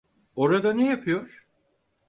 Orada 0.35 0.73
ne 0.73 0.85
yapıyor? 0.89 1.47